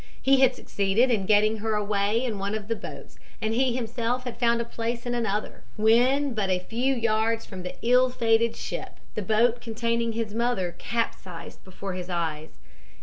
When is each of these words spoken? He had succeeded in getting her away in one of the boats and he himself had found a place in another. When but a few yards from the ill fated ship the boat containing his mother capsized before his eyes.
He 0.19 0.39
had 0.39 0.55
succeeded 0.55 1.11
in 1.11 1.27
getting 1.27 1.57
her 1.57 1.75
away 1.75 2.25
in 2.25 2.39
one 2.39 2.55
of 2.55 2.67
the 2.67 2.75
boats 2.75 3.19
and 3.39 3.53
he 3.53 3.75
himself 3.75 4.23
had 4.23 4.39
found 4.39 4.59
a 4.59 4.65
place 4.65 5.05
in 5.05 5.13
another. 5.13 5.63
When 5.77 6.33
but 6.33 6.49
a 6.49 6.57
few 6.57 6.95
yards 6.95 7.45
from 7.45 7.61
the 7.61 7.75
ill 7.83 8.09
fated 8.09 8.55
ship 8.55 8.93
the 9.13 9.21
boat 9.21 9.61
containing 9.61 10.13
his 10.13 10.33
mother 10.33 10.73
capsized 10.79 11.63
before 11.63 11.93
his 11.93 12.09
eyes. 12.09 12.57